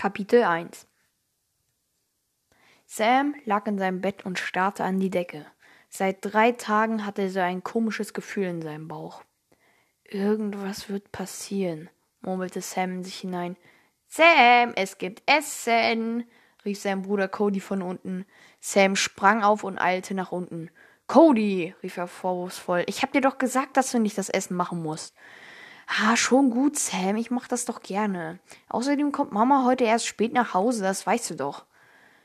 Kapitel 0.00 0.44
1 0.44 0.86
Sam 2.86 3.34
lag 3.44 3.66
in 3.66 3.78
seinem 3.78 4.00
Bett 4.00 4.24
und 4.24 4.38
starrte 4.38 4.84
an 4.84 5.00
die 5.00 5.10
Decke. 5.10 5.44
Seit 5.88 6.18
drei 6.20 6.52
Tagen 6.52 7.04
hatte 7.04 7.22
er 7.22 7.30
so 7.30 7.40
ein 7.40 7.64
komisches 7.64 8.14
Gefühl 8.14 8.44
in 8.44 8.62
seinem 8.62 8.86
Bauch. 8.86 9.24
Irgendwas 10.04 10.88
wird 10.88 11.10
passieren, 11.10 11.90
murmelte 12.20 12.60
Sam 12.60 12.92
in 12.92 13.02
sich 13.02 13.16
hinein. 13.18 13.56
Sam, 14.06 14.72
es 14.76 14.98
gibt 14.98 15.24
Essen, 15.26 16.22
rief 16.64 16.80
sein 16.80 17.02
Bruder 17.02 17.26
Cody 17.26 17.58
von 17.58 17.82
unten. 17.82 18.24
Sam 18.60 18.94
sprang 18.94 19.42
auf 19.42 19.64
und 19.64 19.80
eilte 19.80 20.14
nach 20.14 20.30
unten. 20.30 20.70
Cody, 21.08 21.74
rief 21.82 21.96
er 21.96 22.06
vorwurfsvoll, 22.06 22.84
ich 22.86 23.02
hab 23.02 23.10
dir 23.10 23.20
doch 23.20 23.38
gesagt, 23.38 23.76
dass 23.76 23.90
du 23.90 23.98
nicht 23.98 24.16
das 24.16 24.28
Essen 24.28 24.56
machen 24.56 24.80
musst. 24.80 25.16
Ah, 25.90 26.16
schon 26.16 26.50
gut, 26.50 26.78
Sam, 26.78 27.16
ich 27.16 27.30
mach 27.30 27.48
das 27.48 27.64
doch 27.64 27.80
gerne. 27.80 28.40
Außerdem 28.68 29.10
kommt 29.10 29.32
Mama 29.32 29.64
heute 29.64 29.84
erst 29.84 30.06
spät 30.06 30.34
nach 30.34 30.52
Hause, 30.52 30.82
das 30.82 31.06
weißt 31.06 31.30
du 31.30 31.34
doch. 31.34 31.64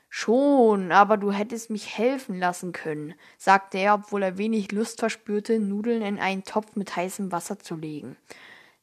Schon, 0.09 0.91
aber 0.91 1.15
du 1.15 1.31
hättest 1.31 1.69
mich 1.69 1.97
helfen 1.97 2.37
lassen 2.37 2.73
können, 2.73 3.13
sagte 3.37 3.77
er, 3.77 3.93
obwohl 3.95 4.21
er 4.21 4.37
wenig 4.37 4.71
Lust 4.73 4.99
verspürte, 4.99 5.59
Nudeln 5.59 6.01
in 6.01 6.19
einen 6.19 6.43
Topf 6.43 6.75
mit 6.75 6.93
heißem 6.93 7.31
Wasser 7.31 7.57
zu 7.57 7.75
legen. 7.75 8.17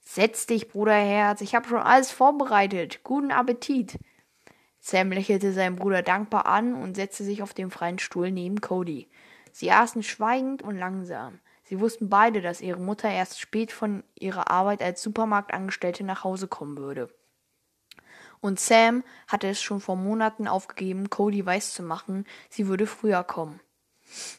Setz 0.01 0.47
dich, 0.47 0.69
Bruderherz, 0.69 1.43
ich 1.43 1.55
habe 1.55 1.69
schon 1.69 1.79
alles 1.83 2.11
vorbereitet. 2.11 3.05
Guten 3.05 3.33
Appetit. 3.33 3.99
Sam 4.81 5.13
lächelte 5.13 5.53
seinen 5.53 5.77
Bruder 5.77 6.03
dankbar 6.03 6.47
an 6.47 6.75
und 6.75 6.97
setzte 6.97 7.23
sich 7.23 7.43
auf 7.43 7.53
den 7.53 7.71
freien 7.71 7.99
Stuhl 7.99 8.31
neben 8.31 8.63
Cody. 8.63 9.09
Sie 9.53 9.71
aßen 9.71 10.03
schweigend 10.03 10.63
und 10.63 10.79
langsam. 10.79 11.39
Sie 11.71 11.79
wussten 11.79 12.09
beide, 12.09 12.43
dass 12.43 12.61
ihre 12.61 12.81
Mutter 12.81 13.09
erst 13.09 13.39
spät 13.39 13.71
von 13.71 14.03
ihrer 14.19 14.51
Arbeit 14.51 14.83
als 14.83 15.03
Supermarktangestellte 15.03 16.03
nach 16.03 16.25
Hause 16.25 16.49
kommen 16.49 16.77
würde. 16.77 17.15
Und 18.41 18.59
Sam 18.59 19.05
hatte 19.29 19.47
es 19.47 19.63
schon 19.63 19.81
vor 19.81 19.95
Monaten 19.95 20.49
aufgegeben, 20.49 21.11
Cody 21.11 21.47
weiszumachen, 21.47 22.27
sie 22.49 22.67
würde 22.67 22.89
früher 22.89 23.23
kommen. 23.23 23.61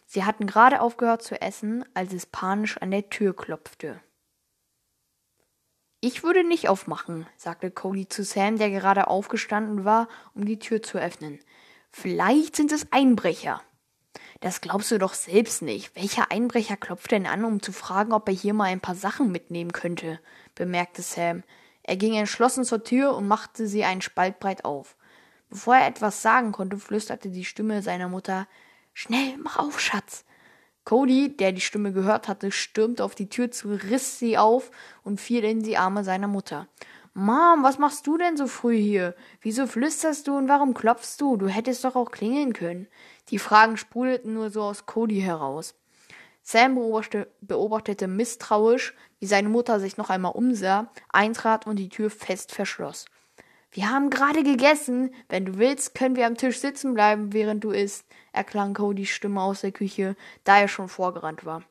Sie 0.06 0.26
hatten 0.26 0.46
gerade 0.46 0.82
aufgehört 0.82 1.24
zu 1.24 1.40
essen, 1.42 1.86
als 1.94 2.12
es 2.12 2.26
panisch 2.26 2.78
an 2.80 2.92
der 2.92 3.10
Tür 3.10 3.34
klopfte. 3.34 4.02
Ich 6.02 6.24
würde 6.24 6.44
nicht 6.44 6.68
aufmachen, 6.68 7.28
sagte 7.38 7.72
Cody 7.72 8.10
zu 8.10 8.26
Sam, 8.26 8.58
der 8.58 8.72
gerade 8.72 9.08
aufgestanden 9.08 9.86
war, 9.86 10.10
um 10.34 10.44
die 10.44 10.60
Tür 10.60 10.84
zu 10.84 10.98
öffnen. 10.98 11.40
Vielleicht 11.92 12.58
sind 12.58 12.74
es 12.74 12.92
Einbrecher. 12.92 13.62
Das 14.42 14.60
glaubst 14.60 14.90
du 14.90 14.98
doch 14.98 15.14
selbst 15.14 15.62
nicht. 15.62 15.96
Welcher 15.96 16.32
Einbrecher 16.32 16.76
klopft 16.76 17.12
denn 17.12 17.28
an, 17.28 17.46
um 17.46 17.62
zu 17.62 17.72
fragen, 17.72 18.12
ob 18.12 18.28
er 18.28 18.34
hier 18.34 18.56
mal 18.56 18.66
ein 18.66 18.82
paar 18.82 18.96
Sachen 18.96 19.32
mitnehmen 19.32 19.72
könnte? 19.72 20.20
bemerkte 20.56 21.04
Sam. 21.04 21.44
Er 21.84 21.96
ging 21.96 22.16
entschlossen 22.16 22.66
zur 22.66 22.84
Tür 22.84 23.16
und 23.16 23.28
machte 23.28 23.68
sie 23.68 23.84
einen 23.84 24.02
Spalt 24.02 24.40
breit 24.40 24.66
auf. 24.66 24.98
Bevor 25.50 25.76
er 25.76 25.88
etwas 25.88 26.24
sagen 26.24 26.52
konnte, 26.52 26.78
flüsterte 26.78 27.30
die 27.30 27.46
Stimme 27.46 27.84
seiner 27.84 28.10
Mutter 28.10 28.48
Schnell, 28.94 29.38
mach 29.38 29.58
auf, 29.58 29.80
Schatz. 29.80 30.26
Cody, 30.86 31.38
der 31.38 31.52
die 31.52 31.62
Stimme 31.62 31.94
gehört 31.94 32.28
hatte, 32.28 32.52
stürmte 32.52 33.04
auf 33.04 33.14
die 33.14 33.30
Tür 33.30 33.52
zu, 33.52 33.70
riss 33.70 34.18
sie 34.18 34.40
auf 34.40 34.72
und 35.04 35.22
fiel 35.22 35.44
in 35.44 35.62
die 35.62 35.78
Arme 35.78 36.04
seiner 36.04 36.28
Mutter. 36.28 36.68
Mom, 37.14 37.62
was 37.62 37.78
machst 37.78 38.08
du 38.08 38.18
denn 38.18 38.38
so 38.38 38.48
früh 38.48 38.78
hier? 38.78 39.16
Wieso 39.42 39.68
flüsterst 39.68 40.28
du 40.28 40.36
und 40.36 40.48
warum 40.48 40.74
klopfst 40.74 41.18
du? 41.20 41.36
Du 41.36 41.48
hättest 41.48 41.84
doch 41.84 41.96
auch 41.96 42.10
klingeln 42.10 42.54
können. 42.54 42.88
Die 43.32 43.40
Fragen 43.40 43.78
sprudelten 43.78 44.34
nur 44.34 44.52
so 44.52 44.62
aus 44.62 44.86
Cody 44.86 45.22
heraus. 45.22 45.74
Sam 46.44 46.76
beobachtete 47.42 48.08
misstrauisch, 48.08 48.94
wie 49.20 49.26
seine 49.26 49.48
Mutter 49.50 49.80
sich 49.80 49.98
noch 49.98 50.10
einmal 50.10 50.34
umsah, 50.34 50.92
eintrat 51.10 51.66
und 51.66 51.78
die 51.78 51.90
Tür 51.90 52.10
fest 52.10 52.52
verschloss. 52.52 53.06
Wir 53.72 53.90
haben 53.90 54.10
gerade 54.10 54.44
gegessen. 54.44 55.14
Wenn 55.30 55.46
du 55.46 55.58
willst, 55.58 55.96
können 55.96 56.18
wir 56.18 56.28
am 56.28 56.36
Tisch 56.36 56.60
sitzen 56.60 56.94
bleiben, 56.94 57.32
während 57.32 57.64
du 57.64 57.72
isst, 57.72 58.06
erklang 58.34 58.74
Codys 58.74 59.10
Stimme 59.10 59.42
aus 59.42 59.62
der 59.62 59.72
Küche, 59.72 60.18
da 60.44 60.60
er 60.60 60.68
schon 60.68 60.90
vorgerannt 60.90 61.46
war. 61.46 61.64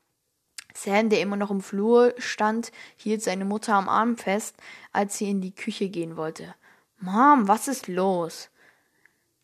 Sam, 0.73 1.11
der 1.11 1.21
immer 1.21 1.37
noch 1.37 1.51
im 1.51 1.61
Flur 1.61 2.15
stand, 2.17 2.73
hielt 2.97 3.23
seine 3.23 3.45
Mutter 3.45 3.75
am 3.75 3.89
Arm 3.89 4.17
fest, 4.17 4.57
als 4.93 5.19
sie 5.19 5.29
in 5.29 5.43
die 5.43 5.55
Küche 5.55 5.91
gehen 5.91 6.17
wollte. 6.17 6.55
Mom, 7.01 7.49
was 7.49 7.69
ist 7.69 7.87
los? 7.87 8.49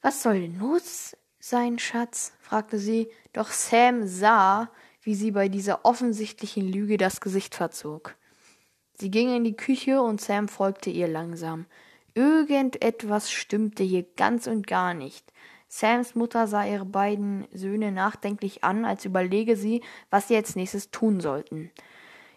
Was 0.01 0.23
soll 0.23 0.41
denn 0.41 0.59
los 0.59 1.15
sein, 1.49 1.79
Schatz? 1.79 2.33
fragte 2.41 2.79
sie, 2.79 3.09
doch 3.33 3.51
Sam 3.51 4.07
sah, 4.07 4.71
wie 5.03 5.15
sie 5.15 5.31
bei 5.31 5.49
dieser 5.49 5.85
offensichtlichen 5.85 6.71
Lüge 6.71 6.97
das 6.97 7.21
Gesicht 7.21 7.55
verzog. 7.55 8.17
Sie 8.95 9.11
ging 9.11 9.35
in 9.35 9.45
die 9.45 9.57
Küche 9.57 10.01
und 10.03 10.21
Sam 10.21 10.49
folgte 10.49 10.91
ihr 10.91 11.09
langsam. 11.09 11.67
Irgendetwas 12.15 13.31
stimmte 13.31 13.85
hier 13.85 14.05
ganz 14.17 14.47
und 14.47 14.67
gar 14.67 14.95
nicht. 14.95 15.33
Sams 15.69 16.15
Mutter 16.15 16.47
sah 16.47 16.65
ihre 16.65 16.87
beiden 16.87 17.47
Söhne 17.53 17.93
nachdenklich 17.93 18.65
an, 18.65 18.85
als 18.85 19.05
überlege 19.05 19.57
sie, 19.57 19.83
was 20.11 20.29
sie 20.29 20.37
als 20.37 20.57
nächstes 20.57 20.91
tun 20.91 21.21
sollten. 21.21 21.71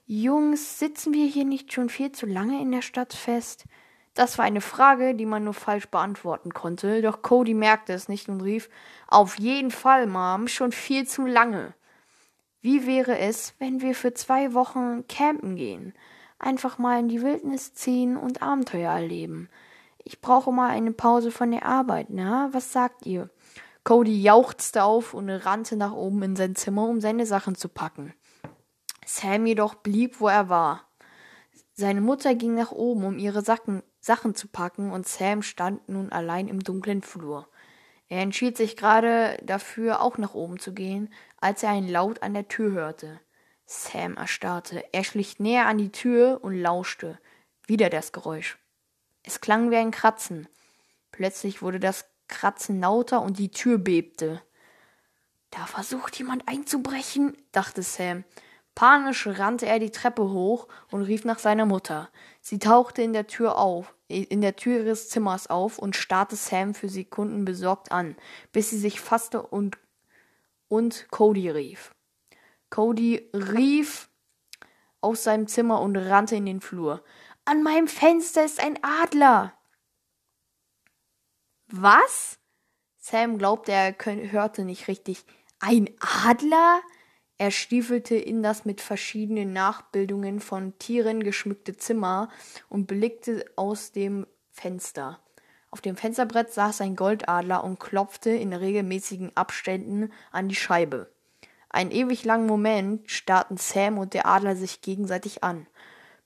Jungs, 0.06 0.80
sitzen 0.80 1.14
wir 1.14 1.28
hier 1.28 1.46
nicht 1.46 1.72
schon 1.72 1.90
viel 1.90 2.12
zu 2.12 2.26
lange 2.26 2.62
in 2.62 2.72
der 2.72 2.82
Stadt 2.82 3.14
fest? 3.14 3.66
Das 4.20 4.38
war 4.38 4.44
eine 4.44 4.60
Frage, 4.60 5.16
die 5.16 5.26
man 5.26 5.46
nur 5.46 5.54
falsch 5.54 5.88
beantworten 5.88 6.54
konnte, 6.54 7.02
doch 7.02 7.22
Cody 7.22 7.54
merkte 7.54 7.94
es 7.94 8.10
nicht 8.10 8.28
und 8.28 8.42
rief 8.42 8.70
Auf 9.08 9.40
jeden 9.40 9.72
Fall, 9.72 10.08
Mom, 10.08 10.50
schon 10.50 10.74
viel 10.74 11.08
zu 11.08 11.26
lange. 11.26 11.74
Wie 12.60 12.86
wäre 12.86 13.18
es, 13.18 13.54
wenn 13.60 13.80
wir 13.80 13.96
für 13.96 14.14
zwei 14.14 14.54
Wochen 14.54 15.08
campen 15.08 15.56
gehen? 15.56 15.94
Einfach 16.38 16.78
mal 16.78 17.00
in 17.00 17.08
die 17.08 17.22
Wildnis 17.22 17.74
ziehen 17.74 18.18
und 18.18 18.42
Abenteuer 18.42 18.92
erleben. 18.92 19.48
Ich 20.04 20.20
brauche 20.20 20.52
mal 20.52 20.72
eine 20.72 20.92
Pause 20.92 21.32
von 21.32 21.52
der 21.52 21.66
Arbeit, 21.66 22.08
na? 22.10 22.50
Was 22.52 22.74
sagt 22.74 23.06
ihr? 23.06 23.30
Cody 23.86 24.22
jauchzte 24.22 24.84
auf 24.84 25.14
und 25.14 25.30
rannte 25.30 25.78
nach 25.78 25.94
oben 25.94 26.22
in 26.24 26.36
sein 26.36 26.58
Zimmer, 26.58 26.90
um 26.90 27.00
seine 27.00 27.26
Sachen 27.26 27.56
zu 27.56 27.70
packen. 27.70 28.14
Sam 29.06 29.46
jedoch 29.46 29.76
blieb, 29.76 30.20
wo 30.20 30.28
er 30.28 30.50
war. 30.50 30.84
Seine 31.74 32.02
Mutter 32.02 32.36
ging 32.36 32.56
nach 32.56 32.74
oben, 32.74 33.06
um 33.06 33.18
ihre 33.18 33.42
Sachen, 33.42 33.82
Sachen 34.00 34.36
zu 34.36 34.48
packen, 34.48 34.92
und 34.92 35.08
Sam 35.08 35.42
stand 35.42 35.88
nun 35.90 36.12
allein 36.12 36.48
im 36.48 36.62
dunklen 36.64 37.02
Flur. 37.02 37.48
Er 38.08 38.22
entschied 38.22 38.58
sich 38.58 38.76
gerade 38.76 39.38
dafür, 39.44 40.02
auch 40.02 40.18
nach 40.18 40.34
oben 40.34 40.60
zu 40.60 40.74
gehen, 40.74 41.14
als 41.38 41.64
er 41.64 41.70
einen 41.70 41.90
Laut 41.90 42.24
an 42.24 42.34
der 42.34 42.48
Tür 42.48 42.72
hörte. 42.72 43.20
Sam 43.66 44.18
erstarrte. 44.18 44.84
Er 44.94 45.04
schlich 45.04 45.40
näher 45.40 45.68
an 45.68 45.78
die 45.78 45.92
Tür 45.92 46.40
und 46.42 46.60
lauschte. 46.60 47.20
Wieder 47.68 47.92
das 47.92 48.12
Geräusch. 48.12 48.58
Es 49.22 49.42
klang 49.42 49.70
wie 49.70 49.76
ein 49.76 49.92
Kratzen. 49.92 50.48
Plötzlich 51.12 51.62
wurde 51.62 51.80
das 51.80 52.06
Kratzen 52.28 52.80
lauter 52.80 53.22
und 53.22 53.38
die 53.38 53.52
Tür 53.52 53.78
bebte. 53.78 54.42
Da 55.52 55.68
versucht 55.68 56.18
jemand 56.18 56.48
einzubrechen, 56.48 57.38
dachte 57.52 57.84
Sam. 57.84 58.24
Panisch 58.76 59.28
rannte 59.28 59.66
er 59.66 59.80
die 59.80 59.92
Treppe 59.92 60.30
hoch 60.30 60.68
und 60.92 61.04
rief 61.04 61.26
nach 61.26 61.40
seiner 61.40 61.66
Mutter. 61.66 62.10
Sie 62.40 62.60
tauchte 62.60 63.02
in 63.02 63.14
der 63.14 63.28
Tür 63.28 63.58
auf, 63.58 63.94
in 64.08 64.42
der 64.42 64.56
Tür 64.56 64.80
ihres 64.80 65.10
Zimmers 65.10 65.48
auf 65.48 65.80
und 65.80 65.96
starrte 65.96 66.36
Sam 66.36 66.74
für 66.74 66.90
Sekunden 66.90 67.46
besorgt 67.46 67.92
an, 67.92 68.16
bis 68.52 68.70
sie 68.70 68.80
sich 68.80 69.02
fasste 69.02 69.42
und 69.42 69.78
und 70.70 71.08
Cody 71.10 71.50
rief. 71.50 71.94
Cody 72.70 73.30
rief 73.34 74.10
aus 75.02 75.24
seinem 75.24 75.48
Zimmer 75.48 75.82
und 75.82 75.98
rannte 75.98 76.36
in 76.36 76.46
den 76.46 76.62
Flur. 76.62 77.04
An 77.46 77.64
meinem 77.64 77.88
Fenster 77.88 78.46
ist 78.46 78.60
ein 78.60 78.80
Adler. 78.84 79.54
Was? 81.68 82.40
Sam 82.98 83.38
glaubte, 83.38 83.72
er 83.72 83.96
hörte 84.32 84.64
nicht 84.64 84.88
richtig. 84.88 85.26
Ein 85.60 85.90
Adler? 86.00 86.82
Er 87.40 87.52
stiefelte 87.52 88.16
in 88.18 88.44
das 88.44 88.66
mit 88.66 88.82
verschiedenen 88.82 89.54
Nachbildungen 89.54 90.42
von 90.42 90.78
Tieren 90.78 91.24
geschmückte 91.24 91.78
Zimmer 91.78 92.28
und 92.68 92.86
blickte 92.86 93.46
aus 93.56 93.94
dem 93.94 94.28
Fenster. 94.52 95.22
Auf 95.72 95.80
dem 95.80 95.96
Fensterbrett 95.96 96.52
saß 96.52 96.82
ein 96.82 96.98
Goldadler 96.98 97.64
und 97.64 97.80
klopfte 97.80 98.30
in 98.32 98.52
regelmäßigen 98.52 99.32
Abständen 99.38 100.12
an 100.34 100.50
die 100.50 100.56
Scheibe. 100.56 101.14
Einen 101.70 101.92
ewig 101.92 102.26
langen 102.26 102.46
Moment 102.46 103.10
starrten 103.10 103.56
Sam 103.56 104.00
und 104.00 104.14
der 104.14 104.26
Adler 104.26 104.58
sich 104.58 104.82
gegenseitig 104.82 105.42
an. 105.42 105.66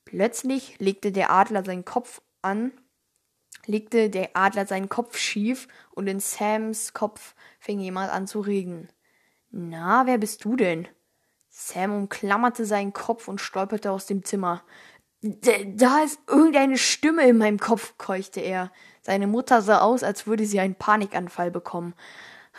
Plötzlich 0.05 0.79
legte 0.79 1.11
der 1.11 1.29
Adler 1.29 1.63
seinen 1.63 1.85
Kopf 1.85 2.23
an, 2.41 2.71
legte 3.67 4.09
der 4.09 4.31
Adler 4.33 4.65
seinen 4.65 4.89
Kopf 4.89 5.15
schief 5.15 5.67
und 5.91 6.07
in 6.07 6.19
Sams 6.19 6.93
Kopf 6.93 7.35
fing 7.59 7.79
jemand 7.79 8.11
an 8.11 8.25
zu 8.25 8.39
reden. 8.39 8.89
Na, 9.51 10.07
wer 10.07 10.17
bist 10.17 10.43
du 10.43 10.55
denn? 10.55 10.88
Sam 11.55 11.95
umklammerte 11.95 12.65
seinen 12.65 12.94
Kopf 12.94 13.27
und 13.27 13.39
stolperte 13.39 13.91
aus 13.91 14.07
dem 14.07 14.25
Zimmer. 14.25 14.63
Da 15.21 16.03
ist 16.03 16.19
irgendeine 16.27 16.79
Stimme 16.79 17.27
in 17.27 17.38
meinem 17.38 17.59
Kopf, 17.59 17.94
keuchte 18.00 18.41
er. 18.41 18.71
Seine 19.01 19.27
Mutter 19.27 19.61
sah 19.61 19.81
aus, 19.81 20.01
als 20.01 20.25
würde 20.25 20.47
sie 20.47 20.59
einen 20.59 20.73
Panikanfall 20.73 21.51
bekommen. 21.51 21.94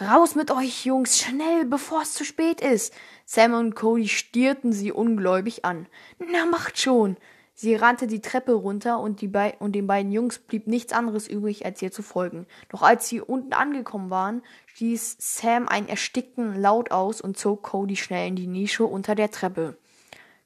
Raus 0.00 0.36
mit 0.36 0.52
euch, 0.52 0.86
Jungs, 0.86 1.18
schnell, 1.18 1.64
bevor 1.64 2.02
es 2.02 2.14
zu 2.14 2.24
spät 2.24 2.60
ist. 2.60 2.94
Sam 3.26 3.54
und 3.54 3.74
Cody 3.74 4.06
stierten 4.06 4.72
sie 4.72 4.92
ungläubig 4.92 5.64
an. 5.64 5.88
Na, 6.20 6.46
macht 6.46 6.78
schon. 6.78 7.16
Sie 7.52 7.74
rannte 7.74 8.08
die 8.08 8.20
Treppe 8.20 8.52
runter 8.52 8.98
und, 8.98 9.20
die 9.20 9.30
und 9.58 9.72
den 9.72 9.86
beiden 9.86 10.10
Jungs 10.10 10.38
blieb 10.38 10.66
nichts 10.66 10.92
anderes 10.92 11.28
übrig, 11.28 11.64
als 11.64 11.82
ihr 11.82 11.92
zu 11.92 12.02
folgen. 12.02 12.46
Doch 12.68 12.82
als 12.82 13.08
sie 13.08 13.20
unten 13.20 13.52
angekommen 13.52 14.10
waren, 14.10 14.42
stieß 14.74 15.16
Sam 15.20 15.68
einen 15.68 15.88
erstickten 15.88 16.60
Laut 16.60 16.90
aus 16.90 17.20
und 17.20 17.38
zog 17.38 17.62
Cody 17.62 17.94
schnell 17.94 18.26
in 18.26 18.34
die 18.34 18.48
Nische 18.48 18.84
unter 18.84 19.14
der 19.14 19.30
Treppe. 19.30 19.78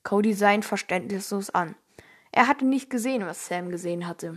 Cody 0.02 0.34
sah 0.34 0.52
ihn 0.52 0.62
verständnislos 0.62 1.48
an. 1.48 1.74
Er 2.30 2.46
hatte 2.46 2.66
nicht 2.66 2.90
gesehen, 2.90 3.24
was 3.24 3.46
Sam 3.46 3.70
gesehen 3.70 4.06
hatte. 4.06 4.36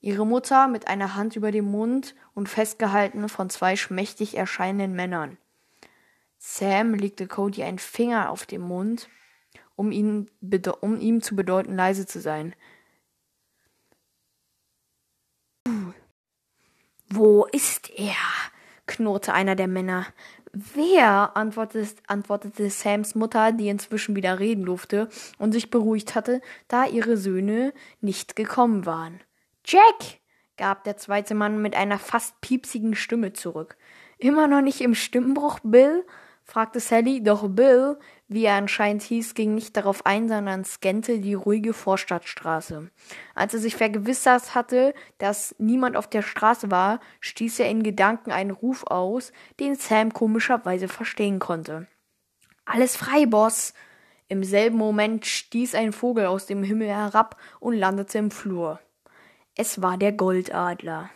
Ihre 0.00 0.26
Mutter 0.26 0.66
mit 0.66 0.88
einer 0.88 1.14
Hand 1.14 1.36
über 1.36 1.52
dem 1.52 1.70
Mund 1.70 2.16
und 2.34 2.48
festgehalten 2.48 3.28
von 3.28 3.50
zwei 3.50 3.76
schmächtig 3.76 4.36
erscheinenden 4.36 4.94
Männern. 4.96 5.38
Sam 6.38 6.94
legte 6.94 7.28
Cody 7.28 7.62
einen 7.62 7.78
Finger 7.78 8.30
auf 8.30 8.46
den 8.46 8.62
Mund 8.62 9.08
um, 9.76 9.92
ihn, 9.92 10.28
um 10.80 11.00
ihm 11.00 11.22
zu 11.22 11.36
bedeuten, 11.36 11.76
leise 11.76 12.04
zu 12.04 12.20
sein. 12.20 12.54
Wo 17.08 17.44
ist 17.44 17.90
er? 17.90 18.16
Knurrte 18.86 19.32
einer 19.32 19.56
der 19.56 19.68
Männer. 19.68 20.06
Wer? 20.52 21.36
antwortete, 21.36 21.94
antwortete 22.06 22.70
Sams 22.70 23.14
Mutter, 23.14 23.52
die 23.52 23.68
inzwischen 23.68 24.14
wieder 24.14 24.38
reden 24.38 24.64
durfte 24.66 25.08
und 25.38 25.52
sich 25.52 25.70
beruhigt 25.70 26.14
hatte, 26.14 26.40
da 26.68 26.86
ihre 26.86 27.16
Söhne 27.16 27.72
nicht 28.00 28.36
gekommen 28.36 28.86
waren. 28.86 29.20
Jack! 29.64 30.20
gab 30.56 30.84
der 30.84 30.96
zweite 30.96 31.34
Mann 31.34 31.60
mit 31.60 31.74
einer 31.74 31.98
fast 31.98 32.40
piepsigen 32.40 32.94
Stimme 32.94 33.32
zurück. 33.32 33.76
Immer 34.18 34.46
noch 34.46 34.60
nicht 34.60 34.80
im 34.80 34.94
Stimmbruch, 34.94 35.58
Bill? 35.64 36.04
Fragte 36.44 36.78
Sally, 36.78 37.22
doch 37.22 37.48
Bill, 37.48 37.98
wie 38.28 38.44
er 38.44 38.54
anscheinend 38.54 39.02
hieß, 39.02 39.34
ging 39.34 39.54
nicht 39.54 39.76
darauf 39.76 40.06
ein, 40.06 40.28
sondern 40.28 40.64
scannte 40.64 41.18
die 41.18 41.34
ruhige 41.34 41.72
Vorstadtstraße. 41.72 42.90
Als 43.34 43.54
er 43.54 43.60
sich 43.60 43.76
vergewissert 43.76 44.54
hatte, 44.54 44.94
dass 45.18 45.54
niemand 45.58 45.96
auf 45.96 46.08
der 46.08 46.22
Straße 46.22 46.70
war, 46.70 47.00
stieß 47.20 47.60
er 47.60 47.68
in 47.68 47.82
Gedanken 47.82 48.30
einen 48.30 48.50
Ruf 48.50 48.84
aus, 48.86 49.32
den 49.58 49.74
Sam 49.74 50.12
komischerweise 50.12 50.88
verstehen 50.88 51.38
konnte. 51.38 51.88
Alles 52.64 52.96
frei, 52.96 53.26
Boss! 53.26 53.74
Im 54.28 54.42
selben 54.42 54.78
Moment 54.78 55.26
stieß 55.26 55.74
ein 55.74 55.92
Vogel 55.92 56.26
aus 56.26 56.46
dem 56.46 56.62
Himmel 56.62 56.88
herab 56.88 57.36
und 57.60 57.74
landete 57.74 58.18
im 58.18 58.30
Flur. 58.30 58.80
Es 59.54 59.82
war 59.82 59.98
der 59.98 60.12
Goldadler. 60.12 61.10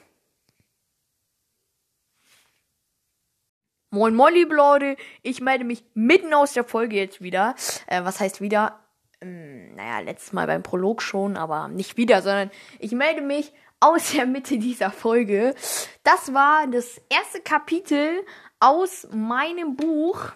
Moin 3.91 4.15
moin, 4.15 4.35
liebe 4.35 4.55
Leute. 4.55 4.99
Ich 5.23 5.41
melde 5.41 5.65
mich 5.65 5.83
mitten 5.95 6.35
aus 6.35 6.53
der 6.53 6.65
Folge 6.65 6.97
jetzt 6.97 7.23
wieder. 7.23 7.55
Äh, 7.87 8.05
was 8.05 8.21
heißt 8.21 8.43
wieder? 8.43 8.81
Ähm, 9.23 9.75
naja, 9.77 10.01
letztes 10.01 10.35
Mal 10.35 10.47
beim 10.47 10.63
Prolog 10.63 11.01
schon, 11.01 11.39
aber 11.39 11.69
nicht 11.69 11.97
wieder, 11.97 12.21
sondern 12.21 12.51
ich 12.81 12.93
melde 12.93 13.23
mich 13.23 13.51
aus 13.81 14.13
der 14.13 14.27
Mitte 14.27 14.59
dieser 14.59 14.91
Folge. 14.91 15.55
Das 16.03 16.35
war 16.35 16.67
das 16.67 17.01
erste 17.09 17.41
Kapitel 17.41 18.27
aus 18.61 19.09
meinem 19.11 19.75
Buch, 19.75 20.33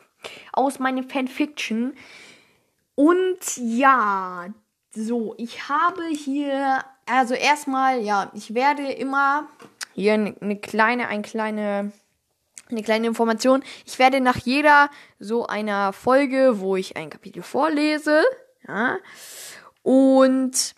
aus 0.55 0.78
meinem 0.78 1.10
Fanfiction. 1.10 1.93
Und 2.94 3.56
ja, 3.58 4.46
so, 4.94 5.34
ich 5.37 5.69
habe 5.69 6.06
hier, 6.06 6.82
also 7.05 7.34
erstmal, 7.34 8.00
ja, 8.00 8.31
ich 8.32 8.55
werde 8.55 8.90
immer 8.93 9.46
hier 9.93 10.14
eine 10.14 10.56
kleine, 10.56 11.08
ein 11.08 11.20
kleine 11.20 11.93
eine 12.72 12.82
kleine 12.82 13.06
Information. 13.06 13.62
Ich 13.86 13.98
werde 13.98 14.20
nach 14.20 14.36
jeder 14.36 14.90
so 15.19 15.46
einer 15.46 15.92
Folge, 15.92 16.60
wo 16.60 16.76
ich 16.76 16.96
ein 16.96 17.10
Kapitel 17.10 17.42
vorlese, 17.42 18.24
ja, 18.66 18.98
und 19.82 20.74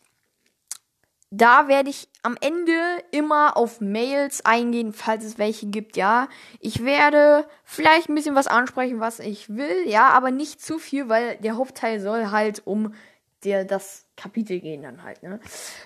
da 1.37 1.67
werde 1.67 1.91
ich 1.91 2.09
am 2.23 2.37
Ende 2.41 2.73
immer 3.11 3.57
auf 3.57 3.81
Mails 3.81 4.45
eingehen, 4.45 4.93
falls 4.93 5.25
es 5.25 5.37
welche 5.37 5.67
gibt, 5.67 5.97
ja. 5.97 6.29
Ich 6.61 6.85
werde 6.85 7.47
vielleicht 7.65 8.09
ein 8.09 8.15
bisschen 8.15 8.37
was 8.37 8.47
ansprechen, 8.47 9.01
was 9.01 9.19
ich 9.19 9.49
will, 9.49 9.89
ja, 9.89 10.11
aber 10.11 10.31
nicht 10.31 10.63
zu 10.63 10.79
viel, 10.79 11.09
weil 11.09 11.37
der 11.39 11.57
Hauptteil 11.57 12.01
soll 12.01 12.31
halt 12.31 12.63
um 12.67 12.95
der, 13.43 13.65
das 13.65 14.07
Kapitel 14.17 14.61
gehen 14.61 14.83
dann 14.83 15.03
halt, 15.03 15.23
ne. 15.23 15.41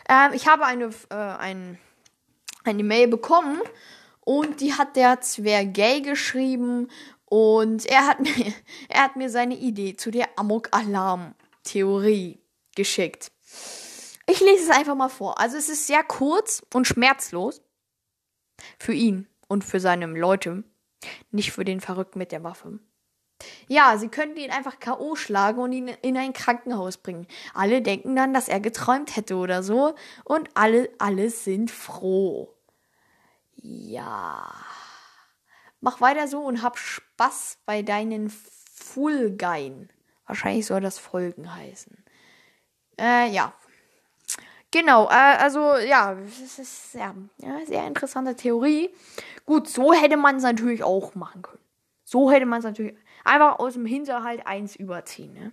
Ähm, 0.08 0.32
ich 0.34 0.46
habe 0.46 0.66
eine, 0.66 0.90
äh, 1.10 1.14
ein, 1.14 1.78
eine 2.64 2.84
Mail 2.84 3.08
bekommen 3.08 3.60
und 4.29 4.61
die 4.61 4.75
hat 4.75 4.95
der 4.95 5.23
Zwergay 5.23 6.03
geschrieben. 6.03 6.89
Und 7.25 7.87
er 7.87 8.07
hat 8.07 8.21
mir, 8.21 8.31
er 8.91 9.05
hat 9.05 9.17
mir 9.17 9.31
seine 9.31 9.57
Idee 9.57 9.97
zu 9.97 10.11
der 10.11 10.29
Amok-Alarm-Theorie 10.37 12.39
geschickt. 12.77 13.33
Ich 14.27 14.41
lese 14.41 14.65
es 14.65 14.71
einfach 14.71 14.97
mal 14.97 15.09
vor. 15.09 15.41
Also 15.41 15.57
es 15.57 15.71
ist 15.71 15.87
sehr 15.87 16.05
kurz 16.05 16.63
und 16.75 16.87
schmerzlos. 16.87 17.63
Für 18.79 18.93
ihn 18.93 19.27
und 19.49 19.65
für 19.65 19.81
seine 19.81 20.05
Leute. 20.05 20.63
Nicht 21.31 21.53
für 21.53 21.65
den 21.65 21.81
Verrückten 21.81 22.19
mit 22.19 22.31
der 22.31 22.45
Waffe. 22.45 22.81
Ja, 23.67 23.97
sie 23.97 24.09
könnten 24.09 24.37
ihn 24.37 24.51
einfach 24.51 24.79
K.O. 24.79 25.15
schlagen 25.15 25.61
und 25.61 25.73
ihn 25.73 25.89
in 26.03 26.19
ein 26.19 26.35
Krankenhaus 26.35 26.99
bringen. 26.99 27.27
Alle 27.55 27.81
denken 27.81 28.15
dann, 28.15 28.35
dass 28.35 28.49
er 28.49 28.61
geträumt 28.61 29.17
hätte 29.17 29.37
oder 29.37 29.63
so. 29.63 29.95
Und 30.25 30.51
alle, 30.53 30.91
alle 30.99 31.31
sind 31.31 31.71
froh. 31.71 32.57
Ja. 33.60 34.52
Mach 35.81 36.00
weiter 36.00 36.28
so 36.28 36.40
und 36.40 36.62
hab 36.62 36.78
Spaß 36.78 37.58
bei 37.66 37.82
deinen 37.82 38.31
Fulgein. 38.31 39.90
Wahrscheinlich 40.26 40.66
soll 40.66 40.81
das 40.81 40.99
Folgen 40.99 41.55
heißen. 41.55 42.05
Äh, 43.00 43.31
ja. 43.31 43.52
Genau, 44.70 45.08
äh, 45.08 45.37
also 45.38 45.76
ja, 45.76 46.14
das 46.14 46.58
ist 46.58 46.94
ja, 46.94 47.14
ja, 47.38 47.64
sehr 47.66 47.87
interessante 47.87 48.37
Theorie. 48.37 48.90
Gut, 49.46 49.69
so 49.69 49.94
hätte 49.94 50.16
man 50.16 50.37
es 50.37 50.43
natürlich 50.43 50.82
auch 50.82 51.14
machen 51.14 51.43
können. 51.43 51.62
So 52.05 52.31
hätte 52.31 52.46
man 52.46 52.58
es 52.58 52.64
natürlich 52.64 52.94
einfach 53.25 53.58
aus 53.58 53.75
dem 53.75 53.87
Hinterhalt 53.87 54.46
eins 54.46 54.76
überziehen. 54.76 55.32
Ne? 55.32 55.52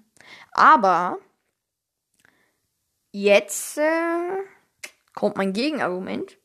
Aber 0.52 1.18
jetzt 3.12 3.78
äh, 3.78 4.44
kommt 5.14 5.38
mein 5.38 5.54
Gegenargument. 5.54 6.38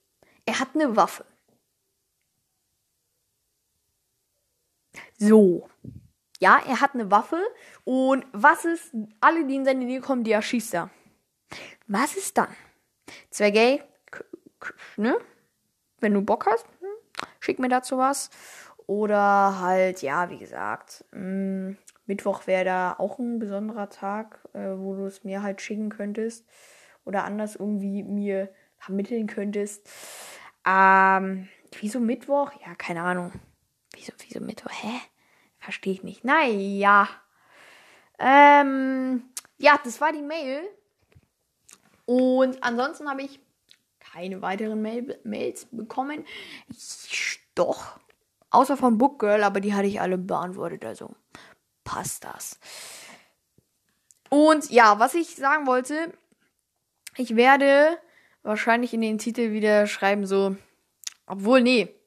Er 0.47 0.61
hat 0.61 0.69
eine 0.75 0.97
Waffe. 0.97 1.25
So. 5.21 5.69
Ja, 6.41 6.59
er 6.67 6.81
hat 6.81 6.95
eine 6.95 7.11
Waffe. 7.11 7.39
Und 7.85 8.25
was 8.33 8.65
ist, 8.65 8.95
alle, 9.21 9.47
die 9.47 9.57
in 9.57 9.65
seine 9.67 9.85
Nähe 9.85 10.01
kommen, 10.01 10.25
die 10.25 10.33
erschießt 10.33 10.75
er. 10.75 10.91
Was 11.87 12.17
ist 12.17 12.39
dann? 12.39 12.49
Zwergay, 13.31 13.83
ne? 14.97 15.17
Wenn 16.01 16.15
du 16.15 16.23
Bock 16.23 16.47
hast, 16.47 16.65
hm, 16.81 17.27
schick 17.41 17.59
mir 17.59 17.69
dazu 17.69 17.99
was. 17.99 18.31
Oder 18.87 19.61
halt, 19.61 20.01
ja, 20.03 20.31
wie 20.31 20.39
gesagt, 20.39 21.05
hm, 21.13 21.77
Mittwoch 22.07 22.47
wäre 22.47 22.65
da 22.65 22.95
auch 22.99 23.19
ein 23.19 23.39
besonderer 23.39 23.91
Tag, 23.91 24.41
äh, 24.55 24.77
wo 24.77 24.95
du 24.95 25.05
es 25.05 25.23
mir 25.23 25.43
halt 25.43 25.61
schicken 25.61 25.91
könntest. 25.91 26.49
Oder 27.05 27.25
anders 27.25 27.57
irgendwie 27.57 28.03
mir 28.03 28.49
vermitteln 28.79 29.27
könntest. 29.27 29.89
Ähm, 30.67 31.49
wieso 31.79 32.01
Mittwoch? 32.01 32.53
Ja, 32.67 32.75
keine 32.75 33.03
Ahnung. 33.03 33.33
Wieso, 34.01 34.13
wieso 34.27 34.41
Mittwoch? 34.41 34.71
Hä? 34.71 34.99
Verstehe 35.59 35.93
ich 35.93 36.03
nicht. 36.03 36.25
Naja. 36.25 37.07
Ähm, 38.19 39.23
ja, 39.59 39.79
das 39.85 40.01
war 40.01 40.11
die 40.11 40.23
Mail. 40.23 40.63
Und 42.07 42.63
ansonsten 42.63 43.11
habe 43.11 43.23
ich 43.23 43.41
keine 43.99 44.41
weiteren 44.41 44.81
Mail 44.81 45.21
Mails 45.23 45.67
bekommen. 45.71 46.25
Ich, 46.69 47.41
doch. 47.55 48.01
Außer 48.49 48.79
von 48.79 48.97
Book 48.97 49.19
Girl, 49.19 49.45
aber 49.45 49.61
die 49.61 49.75
hatte 49.75 49.87
ich 49.87 50.01
alle 50.01 50.17
beantwortet. 50.17 50.87
Also 50.87 51.15
passt 51.85 52.25
das. 52.25 52.59
Und 54.31 54.71
ja, 54.71 54.99
was 54.99 55.15
ich 55.15 55.37
sagen 55.37 55.67
wollte, 55.67 56.11
ich 57.17 57.37
werde 57.37 57.99
wahrscheinlich 58.43 58.95
in 58.95 59.03
den 59.03 59.19
Titel 59.19 59.53
wieder 59.53 59.87
schreiben, 59.87 60.27
so. 60.27 60.57
Obwohl, 61.27 61.61
nee, 61.61 62.00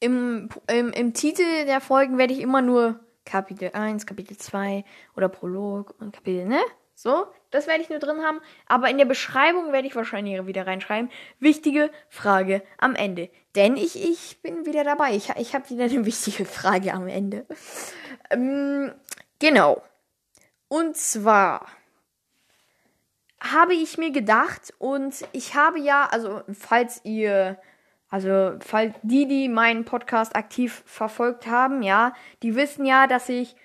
im, 0.00 0.48
im, 0.68 0.90
Im 0.92 1.14
Titel 1.14 1.64
der 1.66 1.80
Folgen 1.80 2.18
werde 2.18 2.32
ich 2.32 2.40
immer 2.40 2.62
nur 2.62 3.00
Kapitel 3.24 3.70
1, 3.72 4.06
Kapitel 4.06 4.36
2 4.36 4.84
oder 5.16 5.28
Prolog 5.28 5.94
und 5.98 6.12
Kapitel, 6.12 6.46
ne? 6.46 6.60
So, 6.94 7.26
das 7.50 7.66
werde 7.66 7.82
ich 7.82 7.90
nur 7.90 7.98
drin 7.98 8.22
haben. 8.22 8.40
Aber 8.66 8.88
in 8.88 8.96
der 8.96 9.04
Beschreibung 9.04 9.70
werde 9.70 9.86
ich 9.86 9.94
wahrscheinlich 9.94 10.46
wieder 10.46 10.66
reinschreiben. 10.66 11.10
Wichtige 11.38 11.90
Frage 12.08 12.62
am 12.78 12.94
Ende. 12.94 13.28
Denn 13.54 13.76
ich, 13.76 14.02
ich 14.02 14.40
bin 14.40 14.64
wieder 14.64 14.82
dabei. 14.82 15.14
Ich, 15.14 15.28
ich 15.36 15.54
habe 15.54 15.68
wieder 15.68 15.84
eine 15.84 16.06
wichtige 16.06 16.46
Frage 16.46 16.94
am 16.94 17.06
Ende. 17.06 17.44
Ähm, 18.30 18.92
genau. 19.38 19.82
Und 20.68 20.96
zwar 20.96 21.66
habe 23.40 23.74
ich 23.74 23.98
mir 23.98 24.10
gedacht 24.10 24.72
und 24.78 25.26
ich 25.32 25.54
habe 25.54 25.78
ja, 25.78 26.08
also 26.10 26.42
falls 26.52 27.02
ihr 27.04 27.58
also, 28.16 28.56
falls 28.60 28.94
die, 29.02 29.28
die 29.28 29.46
meinen 29.50 29.84
Podcast 29.84 30.36
aktiv 30.36 30.82
verfolgt 30.86 31.46
haben, 31.48 31.82
ja, 31.82 32.14
die 32.42 32.56
wissen 32.56 32.86
ja, 32.86 33.06
dass 33.06 33.28
ich 33.28 33.56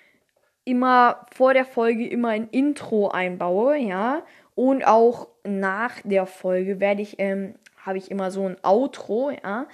immer 0.65 1.25
vor 1.33 1.53
der 1.53 1.63
Folge 1.63 2.05
immer 2.05 2.31
ein 2.31 2.49
Intro 2.49 3.07
einbaue, 3.07 3.77
ja. 3.77 4.23
Und 4.53 4.85
auch 4.85 5.29
nach 5.45 6.01
der 6.03 6.25
Folge 6.25 6.81
werde 6.81 7.01
ich, 7.01 7.17
ähm, 7.17 7.55
habe 7.77 7.97
ich 7.97 8.11
immer 8.11 8.29
so 8.29 8.45
ein 8.45 8.57
Outro, 8.61 9.31
ja. 9.31 9.67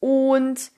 Und 0.00 0.72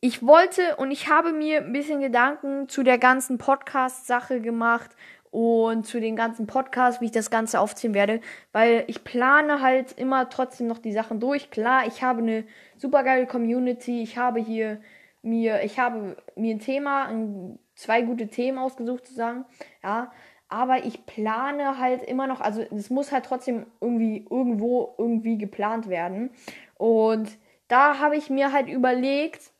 ich 0.00 0.26
wollte 0.26 0.76
und 0.76 0.90
ich 0.90 1.10
habe 1.10 1.34
mir 1.34 1.58
ein 1.58 1.74
bisschen 1.74 2.00
Gedanken 2.00 2.70
zu 2.70 2.82
der 2.82 2.96
ganzen 2.96 3.36
Podcast-Sache 3.36 4.40
gemacht 4.40 4.96
und 5.36 5.84
zu 5.84 6.00
den 6.00 6.16
ganzen 6.16 6.46
Podcasts, 6.46 7.02
wie 7.02 7.04
ich 7.04 7.12
das 7.12 7.28
Ganze 7.28 7.60
aufziehen 7.60 7.92
werde, 7.92 8.22
weil 8.52 8.84
ich 8.86 9.04
plane 9.04 9.60
halt 9.60 9.92
immer 9.92 10.30
trotzdem 10.30 10.66
noch 10.66 10.78
die 10.78 10.92
Sachen 10.92 11.20
durch. 11.20 11.50
Klar, 11.50 11.86
ich 11.86 12.02
habe 12.02 12.22
eine 12.22 12.44
super 12.78 13.04
geile 13.04 13.26
Community, 13.26 14.02
ich 14.02 14.16
habe 14.16 14.40
hier 14.40 14.80
mir, 15.20 15.62
ich 15.62 15.78
habe 15.78 16.16
mir 16.36 16.54
ein 16.54 16.58
Thema, 16.58 17.04
ein, 17.04 17.58
zwei 17.74 18.00
gute 18.00 18.28
Themen 18.28 18.56
ausgesucht 18.56 19.08
zu 19.08 19.12
sagen, 19.12 19.44
ja, 19.82 20.10
aber 20.48 20.86
ich 20.86 21.04
plane 21.04 21.78
halt 21.78 22.02
immer 22.04 22.26
noch, 22.26 22.40
also 22.40 22.62
es 22.74 22.88
muss 22.88 23.12
halt 23.12 23.26
trotzdem 23.26 23.66
irgendwie 23.82 24.26
irgendwo 24.30 24.94
irgendwie 24.96 25.36
geplant 25.36 25.90
werden. 25.90 26.30
Und 26.78 27.36
da 27.68 27.98
habe 27.98 28.16
ich 28.16 28.30
mir 28.30 28.52
halt 28.52 28.70
überlegt, 28.70 29.52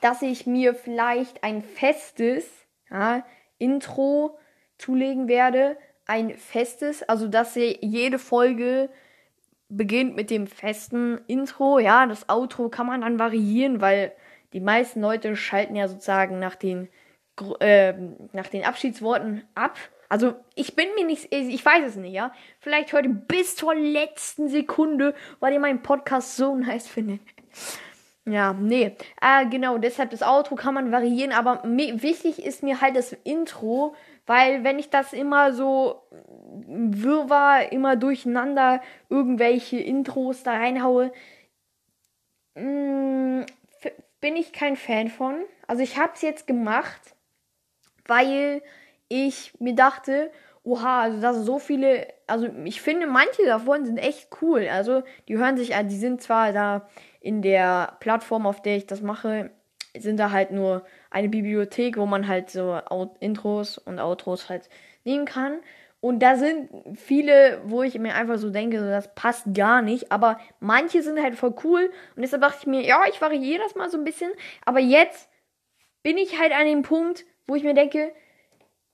dass 0.00 0.22
ich 0.22 0.48
mir 0.48 0.74
vielleicht 0.74 1.44
ein 1.44 1.62
festes 1.62 2.50
ja, 2.90 3.22
Intro 3.58 4.36
zulegen 4.78 5.28
werde. 5.28 5.76
Ein 6.06 6.36
festes, 6.36 7.02
also 7.02 7.28
dass 7.28 7.54
jede 7.54 8.18
Folge 8.18 8.88
beginnt 9.68 10.16
mit 10.16 10.30
dem 10.30 10.46
festen 10.46 11.20
Intro. 11.26 11.78
Ja, 11.78 12.06
das 12.06 12.28
Outro 12.28 12.68
kann 12.68 12.86
man 12.86 13.02
dann 13.02 13.18
variieren, 13.18 13.80
weil 13.80 14.12
die 14.52 14.60
meisten 14.60 15.00
Leute 15.00 15.36
schalten 15.36 15.76
ja 15.76 15.88
sozusagen 15.88 16.38
nach 16.38 16.54
den, 16.54 16.88
äh, 17.60 17.92
nach 18.32 18.46
den 18.46 18.64
Abschiedsworten 18.64 19.44
ab. 19.54 19.76
Also 20.08 20.34
ich 20.54 20.74
bin 20.74 20.86
mir 20.96 21.04
nicht, 21.04 21.32
ich 21.34 21.64
weiß 21.64 21.86
es 21.86 21.96
nicht, 21.96 22.14
ja. 22.14 22.32
Vielleicht 22.60 22.94
heute 22.94 23.10
bis 23.10 23.56
zur 23.56 23.74
letzten 23.74 24.48
Sekunde, 24.48 25.14
weil 25.38 25.52
ihr 25.52 25.60
meinen 25.60 25.82
Podcast 25.82 26.36
so 26.36 26.56
nice 26.56 26.88
findet. 26.88 27.20
Ja, 28.24 28.54
nee. 28.54 28.96
Äh, 29.20 29.46
genau, 29.50 29.78
deshalb 29.78 30.10
das 30.10 30.22
Outro 30.22 30.54
kann 30.54 30.74
man 30.74 30.92
variieren, 30.92 31.32
aber 31.32 31.62
wichtig 31.64 32.44
ist 32.44 32.62
mir 32.62 32.80
halt 32.80 32.96
das 32.96 33.12
Intro, 33.24 33.94
weil 34.28 34.62
wenn 34.62 34.78
ich 34.78 34.90
das 34.90 35.14
immer 35.14 35.54
so 35.54 36.02
wirrwarr, 36.66 37.72
immer 37.72 37.96
durcheinander 37.96 38.82
irgendwelche 39.08 39.78
Intros 39.78 40.42
da 40.42 40.52
reinhaue, 40.52 41.12
mh, 42.54 42.62
mm, 42.62 43.46
bin 44.20 44.36
ich 44.36 44.52
kein 44.52 44.76
Fan 44.76 45.08
von. 45.08 45.44
Also 45.66 45.82
ich 45.82 45.98
hab's 45.98 46.22
jetzt 46.22 46.46
gemacht, 46.46 47.14
weil 48.06 48.62
ich 49.08 49.52
mir 49.60 49.74
dachte, 49.74 50.30
oha, 50.62 51.02
also 51.02 51.20
das 51.22 51.36
sind 51.36 51.46
so 51.46 51.58
viele, 51.58 52.06
also 52.26 52.48
ich 52.64 52.82
finde 52.82 53.06
manche 53.06 53.46
davon 53.46 53.86
sind 53.86 53.96
echt 53.96 54.28
cool. 54.42 54.68
Also 54.70 55.04
die 55.28 55.38
hören 55.38 55.56
sich 55.56 55.74
an, 55.74 55.88
die 55.88 55.96
sind 55.96 56.20
zwar 56.20 56.52
da 56.52 56.86
in 57.20 57.40
der 57.40 57.96
Plattform, 58.00 58.46
auf 58.46 58.60
der 58.60 58.76
ich 58.76 58.86
das 58.86 59.00
mache, 59.00 59.50
sind 59.96 60.18
da 60.18 60.32
halt 60.32 60.50
nur 60.50 60.84
eine 61.10 61.28
Bibliothek, 61.28 61.96
wo 61.96 62.06
man 62.06 62.28
halt 62.28 62.50
so 62.50 62.80
Intros 63.20 63.78
und 63.78 63.98
Outros 63.98 64.48
halt 64.48 64.68
nehmen 65.04 65.24
kann. 65.24 65.60
Und 66.00 66.20
da 66.20 66.36
sind 66.36 66.70
viele, 66.96 67.60
wo 67.64 67.82
ich 67.82 67.98
mir 67.98 68.14
einfach 68.14 68.38
so 68.38 68.50
denke, 68.50 68.78
das 68.78 69.12
passt 69.14 69.46
gar 69.52 69.82
nicht. 69.82 70.12
Aber 70.12 70.38
manche 70.60 71.02
sind 71.02 71.20
halt 71.20 71.34
voll 71.34 71.54
cool. 71.64 71.90
Und 72.14 72.22
deshalb 72.22 72.42
dachte 72.42 72.58
ich 72.60 72.66
mir, 72.66 72.82
ja, 72.82 73.02
ich 73.08 73.20
variiere 73.20 73.62
das 73.62 73.74
mal 73.74 73.90
so 73.90 73.98
ein 73.98 74.04
bisschen. 74.04 74.30
Aber 74.64 74.78
jetzt 74.78 75.28
bin 76.04 76.16
ich 76.16 76.38
halt 76.38 76.52
an 76.52 76.66
dem 76.66 76.82
Punkt, 76.82 77.26
wo 77.48 77.56
ich 77.56 77.64
mir 77.64 77.74
denke, 77.74 78.12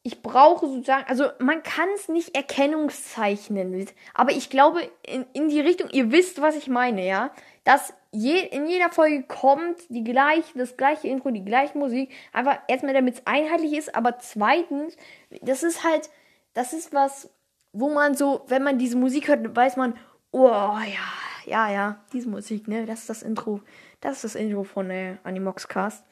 ich 0.06 0.20
brauche 0.20 0.66
sozusagen, 0.66 1.06
also 1.08 1.30
man 1.38 1.62
kann 1.62 1.88
es 1.94 2.10
nicht 2.10 2.36
Erkennungszeichnen, 2.36 3.86
aber 4.12 4.32
ich 4.32 4.50
glaube 4.50 4.82
in, 5.02 5.24
in 5.32 5.48
die 5.48 5.60
Richtung, 5.60 5.88
ihr 5.90 6.12
wisst, 6.12 6.42
was 6.42 6.56
ich 6.56 6.68
meine, 6.68 7.06
ja, 7.06 7.30
dass 7.64 7.94
je, 8.10 8.38
in 8.38 8.66
jeder 8.66 8.90
Folge 8.90 9.22
kommt 9.22 9.78
die 9.88 10.04
gleiche, 10.04 10.58
das 10.58 10.76
gleiche 10.76 11.08
Intro, 11.08 11.30
die 11.30 11.44
gleiche 11.44 11.78
Musik, 11.78 12.10
einfach 12.34 12.58
erstmal 12.68 12.92
damit 12.92 13.14
es 13.14 13.26
einheitlich 13.26 13.72
ist, 13.72 13.94
aber 13.94 14.18
zweitens, 14.18 14.94
das 15.40 15.62
ist 15.62 15.84
halt, 15.84 16.10
das 16.52 16.74
ist 16.74 16.92
was, 16.92 17.30
wo 17.72 17.88
man 17.88 18.14
so, 18.14 18.44
wenn 18.48 18.62
man 18.62 18.78
diese 18.78 18.98
Musik 18.98 19.28
hört, 19.28 19.56
weiß 19.56 19.78
man, 19.78 19.96
oh 20.32 20.46
ja, 20.46 21.46
ja, 21.46 21.70
ja, 21.70 22.04
diese 22.12 22.28
Musik, 22.28 22.68
ne, 22.68 22.84
das 22.84 23.00
ist 23.00 23.08
das 23.08 23.22
Intro, 23.22 23.62
das 24.02 24.16
ist 24.16 24.24
das 24.24 24.34
Intro 24.34 24.64
von 24.64 24.90
äh, 24.90 25.16
Animoxcast. 25.24 26.04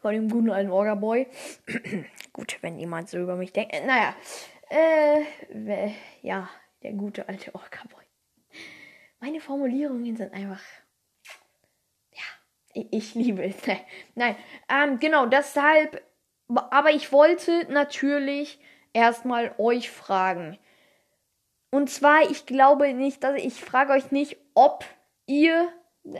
Von 0.00 0.14
dem 0.14 0.28
guten 0.28 0.50
alten 0.50 0.70
Orga 0.70 0.94
Boy. 0.94 1.26
Gut, 2.32 2.58
wenn 2.60 2.78
jemand 2.78 3.08
so 3.08 3.18
über 3.18 3.36
mich 3.36 3.52
denkt. 3.52 3.74
Äh, 3.74 3.84
naja. 3.84 4.14
Äh, 4.70 5.90
ja, 6.22 6.48
der 6.82 6.92
gute 6.92 7.28
alte 7.28 7.54
Orga 7.54 7.80
Boy. 7.90 8.04
Meine 9.20 9.40
Formulierungen 9.40 10.16
sind 10.16 10.32
einfach. 10.32 10.60
Ja, 12.12 12.22
ich, 12.74 12.86
ich 12.92 13.14
liebe 13.14 13.42
es. 13.42 13.56
Nein, 14.14 14.36
ähm, 14.68 14.98
genau, 14.98 15.26
deshalb. 15.26 16.02
Aber 16.48 16.90
ich 16.90 17.12
wollte 17.12 17.70
natürlich 17.70 18.60
erstmal 18.92 19.54
euch 19.58 19.90
fragen. 19.90 20.58
Und 21.70 21.90
zwar, 21.90 22.22
ich 22.30 22.46
glaube 22.46 22.94
nicht, 22.94 23.22
dass 23.22 23.36
ich 23.36 23.54
frage 23.54 23.92
euch 23.92 24.10
nicht, 24.10 24.38
ob 24.54 24.84
ihr, 25.26 25.68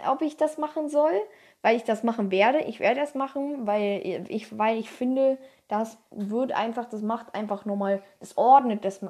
ob 0.06 0.20
ich 0.20 0.36
das 0.36 0.58
machen 0.58 0.88
soll, 0.88 1.18
weil 1.62 1.76
ich 1.76 1.84
das 1.84 2.02
machen 2.04 2.30
werde. 2.30 2.60
Ich 2.60 2.80
werde 2.80 3.00
das 3.00 3.14
machen, 3.14 3.66
weil 3.66 4.26
ich, 4.28 4.56
weil 4.56 4.78
ich 4.78 4.90
finde, 4.90 5.38
das 5.68 5.98
wird 6.10 6.52
einfach, 6.52 6.86
das 6.86 7.02
macht 7.02 7.34
einfach 7.34 7.64
nochmal, 7.64 8.02
das 8.20 8.36
ordnet 8.36 8.84
das, 8.84 9.00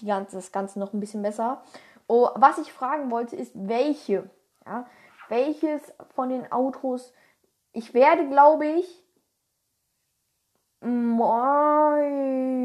die 0.00 0.06
ganze, 0.06 0.36
das 0.36 0.52
Ganze 0.52 0.78
noch 0.78 0.92
ein 0.92 1.00
bisschen 1.00 1.22
besser. 1.22 1.62
Oh, 2.08 2.28
was 2.34 2.58
ich 2.58 2.72
fragen 2.72 3.10
wollte, 3.10 3.36
ist, 3.36 3.52
welche, 3.54 4.28
ja, 4.66 4.86
welches 5.28 5.80
von 6.14 6.28
den 6.28 6.50
Autos, 6.50 7.12
ich 7.72 7.94
werde, 7.94 8.28
glaube 8.28 8.66
ich, 8.66 9.02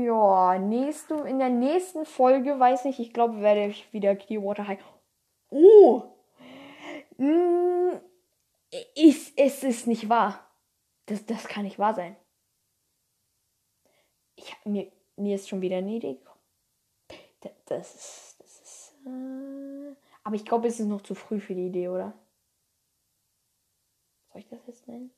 ja, 0.05 0.57
nächste, 0.59 1.13
in 1.13 1.37
der 1.37 1.49
nächsten 1.49 2.05
Folge, 2.05 2.59
weiß 2.59 2.85
nicht, 2.85 2.99
ich 2.99 3.13
glaube, 3.13 3.41
werde 3.41 3.67
ich 3.67 3.93
wieder 3.93 4.15
Clearwater 4.15 4.67
High. 4.67 4.79
Oh! 5.51 6.01
Ist, 8.95 9.33
es 9.37 9.63
ist 9.63 9.87
nicht 9.87 10.09
wahr. 10.09 10.45
Das, 11.05 11.25
das 11.25 11.47
kann 11.47 11.63
nicht 11.63 11.79
wahr 11.79 11.93
sein. 11.93 12.15
Ich, 14.35 14.55
mir, 14.65 14.91
mir 15.15 15.35
ist 15.35 15.47
schon 15.47 15.61
wieder 15.61 15.77
eine 15.77 15.91
Idee 15.91 16.15
gekommen. 16.15 16.41
Das, 17.41 17.51
das 17.65 17.95
ist. 17.95 18.35
Das 18.39 18.59
ist 18.59 18.93
äh, 19.05 19.95
aber 20.23 20.35
ich 20.35 20.43
glaube, 20.43 20.67
es 20.67 20.79
ist 20.79 20.87
noch 20.87 21.01
zu 21.01 21.15
früh 21.15 21.39
für 21.39 21.55
die 21.55 21.67
Idee, 21.67 21.87
oder? 21.87 22.13
Soll 24.31 24.41
ich 24.41 24.47
das 24.49 24.59
jetzt 24.67 24.87
nennen? 24.87 25.11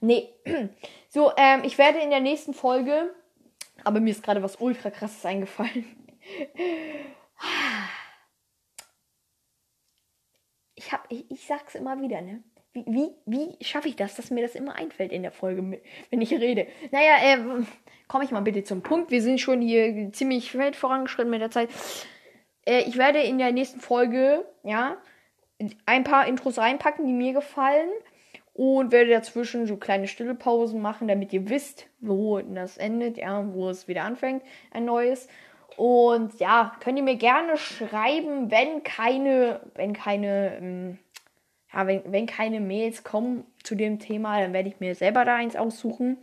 Nee. 0.00 0.34
So, 1.08 1.32
ähm, 1.36 1.62
ich 1.64 1.78
werde 1.78 1.98
in 2.00 2.10
der 2.10 2.20
nächsten 2.20 2.52
Folge. 2.52 3.14
Aber 3.84 4.00
mir 4.00 4.10
ist 4.10 4.22
gerade 4.22 4.42
was 4.42 4.56
ultra 4.56 4.90
krasses 4.90 5.24
eingefallen. 5.24 5.84
Ich 10.78 10.92
hab, 10.92 11.10
ich, 11.10 11.28
ich 11.30 11.46
sag's 11.46 11.74
immer 11.74 12.00
wieder, 12.00 12.20
ne? 12.20 12.44
Wie, 12.76 12.84
wie, 12.86 13.10
wie 13.24 13.64
schaffe 13.64 13.88
ich 13.88 13.96
das, 13.96 14.16
dass 14.16 14.30
mir 14.30 14.42
das 14.42 14.54
immer 14.54 14.76
einfällt 14.76 15.10
in 15.10 15.22
der 15.22 15.32
Folge, 15.32 15.80
wenn 16.10 16.20
ich 16.20 16.30
rede? 16.32 16.66
Naja, 16.90 17.16
äh, 17.22 17.64
komme 18.06 18.24
ich 18.24 18.30
mal 18.30 18.40
bitte 18.40 18.64
zum 18.64 18.82
Punkt. 18.82 19.10
Wir 19.10 19.22
sind 19.22 19.40
schon 19.40 19.62
hier 19.62 20.12
ziemlich 20.12 20.56
weit 20.58 20.76
vorangeschritten 20.76 21.30
mit 21.30 21.40
der 21.40 21.50
Zeit. 21.50 21.70
Äh, 22.66 22.82
ich 22.82 22.98
werde 22.98 23.20
in 23.20 23.38
der 23.38 23.52
nächsten 23.52 23.80
Folge, 23.80 24.44
ja, 24.62 24.98
ein 25.86 26.04
paar 26.04 26.26
Intros 26.26 26.58
reinpacken, 26.58 27.06
die 27.06 27.14
mir 27.14 27.32
gefallen. 27.32 27.88
Und 28.52 28.90
werde 28.90 29.10
dazwischen 29.10 29.66
so 29.66 29.76
kleine 29.76 30.08
stille 30.08 30.34
Pausen 30.34 30.80
machen, 30.80 31.08
damit 31.08 31.30
ihr 31.34 31.50
wisst, 31.50 31.88
wo 32.00 32.40
das 32.40 32.78
endet, 32.78 33.18
ja, 33.18 33.44
wo 33.52 33.68
es 33.68 33.86
wieder 33.86 34.04
anfängt, 34.04 34.42
ein 34.70 34.86
neues. 34.86 35.28
Und 35.76 36.40
ja, 36.40 36.74
könnt 36.80 36.96
ihr 36.96 37.04
mir 37.04 37.16
gerne 37.16 37.58
schreiben, 37.58 38.50
wenn 38.50 38.82
keine, 38.82 39.60
wenn 39.74 39.92
keine, 39.92 40.56
ähm, 40.56 40.98
ja, 41.76 41.86
wenn, 41.86 42.02
wenn 42.10 42.26
keine 42.26 42.60
Mails 42.60 43.04
kommen 43.04 43.44
zu 43.62 43.74
dem 43.74 43.98
Thema, 43.98 44.40
dann 44.40 44.54
werde 44.54 44.68
ich 44.68 44.80
mir 44.80 44.94
selber 44.94 45.24
da 45.24 45.36
eins 45.36 45.56
aussuchen. 45.56 46.16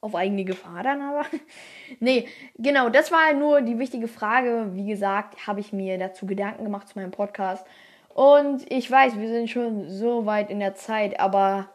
Auf 0.00 0.14
eigene 0.14 0.44
Gefahr 0.44 0.84
dann 0.84 1.02
aber. 1.02 1.26
nee, 2.00 2.28
genau, 2.56 2.88
das 2.88 3.10
war 3.10 3.32
nur 3.34 3.62
die 3.62 3.80
wichtige 3.80 4.06
Frage. 4.06 4.70
Wie 4.74 4.86
gesagt, 4.86 5.48
habe 5.48 5.58
ich 5.58 5.72
mir 5.72 5.98
dazu 5.98 6.26
Gedanken 6.26 6.62
gemacht 6.62 6.88
zu 6.88 6.96
meinem 6.96 7.10
Podcast. 7.10 7.66
Und 8.14 8.70
ich 8.70 8.88
weiß, 8.88 9.18
wir 9.18 9.28
sind 9.28 9.50
schon 9.50 9.90
so 9.90 10.24
weit 10.24 10.50
in 10.50 10.60
der 10.60 10.76
Zeit, 10.76 11.18
aber 11.18 11.68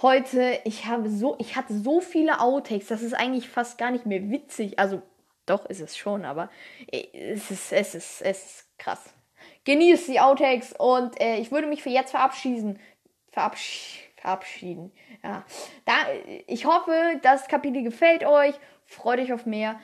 heute, 0.00 0.60
ich 0.64 0.86
habe 0.86 1.10
so, 1.10 1.34
ich 1.40 1.56
hatte 1.56 1.74
so 1.74 2.00
viele 2.00 2.40
Outtakes, 2.40 2.86
das 2.86 3.02
ist 3.02 3.14
eigentlich 3.14 3.48
fast 3.48 3.78
gar 3.78 3.90
nicht 3.90 4.06
mehr 4.06 4.30
witzig. 4.30 4.78
Also, 4.78 5.02
doch 5.46 5.66
ist 5.66 5.80
es 5.80 5.96
schon, 5.96 6.24
aber 6.24 6.50
es 6.92 7.50
ist, 7.50 7.72
es 7.72 7.94
ist, 7.96 8.22
es 8.22 8.46
ist 8.46 8.78
krass 8.78 9.17
genießt 9.68 10.08
die 10.08 10.18
Outtakes 10.18 10.72
und 10.72 11.20
äh, 11.20 11.36
ich 11.36 11.52
würde 11.52 11.66
mich 11.66 11.82
für 11.82 11.90
jetzt 11.90 12.12
verabschieden. 12.12 12.78
Verabsch 13.30 13.98
verabschieden. 14.16 14.90
Ja. 15.22 15.44
Da, 15.84 15.92
ich 16.46 16.64
hoffe, 16.64 17.20
das 17.20 17.48
Kapitel 17.48 17.82
gefällt 17.82 18.24
euch. 18.24 18.54
Freut 18.86 19.20
euch 19.20 19.30
auf 19.30 19.44
mehr. 19.44 19.78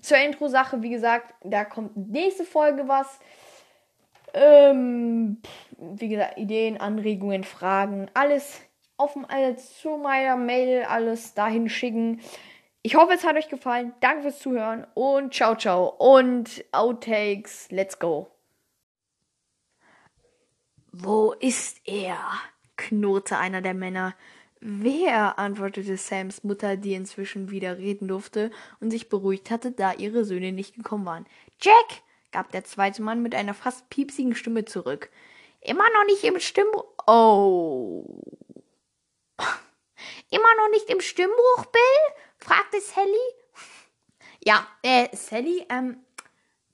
Zur 0.00 0.16
Intro-Sache, 0.16 0.82
wie 0.82 0.88
gesagt, 0.88 1.34
da 1.44 1.66
kommt 1.66 1.98
nächste 1.98 2.44
Folge 2.44 2.88
was. 2.88 3.20
Ähm, 4.32 5.42
wie 5.76 6.08
gesagt, 6.08 6.38
Ideen, 6.38 6.80
Anregungen, 6.80 7.44
Fragen, 7.44 8.10
alles 8.14 8.58
auf 8.96 9.16
äh, 9.28 9.54
zu 9.56 9.98
meiner 9.98 10.36
Mail, 10.36 10.84
alles 10.84 11.34
dahin 11.34 11.68
schicken. 11.68 12.22
Ich 12.80 12.94
hoffe, 12.94 13.12
es 13.12 13.24
hat 13.24 13.36
euch 13.36 13.50
gefallen. 13.50 13.92
Danke 14.00 14.22
fürs 14.22 14.38
Zuhören 14.38 14.86
und 14.94 15.34
ciao, 15.34 15.56
ciao. 15.56 15.94
Und 15.98 16.64
Outtakes, 16.72 17.70
let's 17.70 17.98
go. 17.98 18.28
Wo 21.00 21.32
ist 21.32 21.80
er? 21.84 22.18
knurrte 22.76 23.38
einer 23.38 23.62
der 23.62 23.74
Männer. 23.74 24.16
Wer? 24.60 25.38
antwortete 25.38 25.96
Sams 25.96 26.42
Mutter, 26.42 26.76
die 26.76 26.94
inzwischen 26.94 27.50
wieder 27.50 27.78
reden 27.78 28.08
durfte 28.08 28.50
und 28.80 28.90
sich 28.90 29.08
beruhigt 29.08 29.50
hatte, 29.52 29.70
da 29.70 29.92
ihre 29.92 30.24
Söhne 30.24 30.50
nicht 30.50 30.74
gekommen 30.74 31.06
waren. 31.06 31.26
Jack! 31.60 32.02
gab 32.32 32.50
der 32.50 32.64
zweite 32.64 33.02
Mann 33.02 33.22
mit 33.22 33.36
einer 33.36 33.54
fast 33.54 33.88
piepsigen 33.90 34.34
Stimme 34.34 34.64
zurück. 34.64 35.08
Immer 35.60 35.88
noch 35.94 36.04
nicht 36.06 36.24
im 36.24 36.40
Stimmbruch. 36.40 36.84
Oh. 37.06 38.20
Immer 40.30 40.54
noch 40.56 40.70
nicht 40.72 40.90
im 40.90 41.00
Stimmbruch, 41.00 41.66
Bill? 41.66 42.14
fragte 42.38 42.80
Sally. 42.80 43.14
Ja, 44.44 44.66
äh, 44.82 45.14
Sally, 45.16 45.64
ähm, 45.70 45.98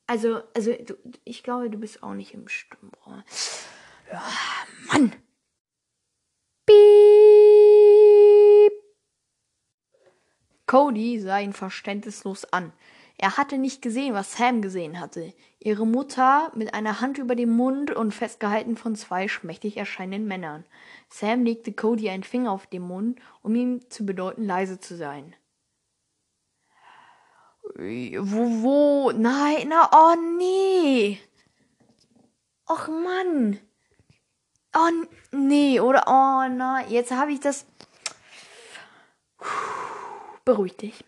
also, 0.06 0.42
also, 0.54 0.72
du, 0.72 0.94
ich 1.24 1.42
glaube, 1.42 1.68
du 1.68 1.78
bist 1.78 2.02
auch 2.02 2.14
nicht 2.14 2.32
im 2.32 2.48
Stimmbruch. 2.48 3.22
Ja, 4.12 4.22
Mann. 4.88 5.12
Piep. 6.66 6.74
Cody 10.66 11.20
sah 11.20 11.38
ihn 11.40 11.52
verständnislos 11.52 12.44
an. 12.46 12.72
Er 13.16 13.36
hatte 13.36 13.58
nicht 13.58 13.80
gesehen, 13.80 14.14
was 14.14 14.36
Sam 14.36 14.60
gesehen 14.60 14.98
hatte. 14.98 15.32
Ihre 15.60 15.86
Mutter 15.86 16.50
mit 16.54 16.74
einer 16.74 17.00
Hand 17.00 17.18
über 17.18 17.36
dem 17.36 17.50
Mund 17.50 17.92
und 17.92 18.12
festgehalten 18.12 18.76
von 18.76 18.96
zwei 18.96 19.28
schmächtig 19.28 19.76
erscheinenden 19.76 20.26
Männern. 20.26 20.64
Sam 21.08 21.44
legte 21.44 21.72
Cody 21.72 22.10
einen 22.10 22.24
Finger 22.24 22.50
auf 22.50 22.66
den 22.66 22.82
Mund, 22.82 23.20
um 23.42 23.54
ihm 23.54 23.88
zu 23.88 24.04
bedeuten, 24.04 24.44
leise 24.44 24.80
zu 24.80 24.96
sein. 24.96 25.34
Wo, 27.76 28.62
wo? 28.62 29.12
Nein, 29.12 29.68
na, 29.68 29.88
oh 29.92 30.16
nee. 30.38 31.18
Och 32.68 32.88
Mann. 32.88 33.60
Oh 34.74 34.90
nee, 35.30 35.80
oder? 35.80 36.04
Oh 36.06 36.48
nein, 36.52 36.90
jetzt 36.90 37.12
habe 37.12 37.32
ich 37.32 37.40
das. 37.40 37.66
Beruhig 40.44 40.76
dich. 40.76 41.04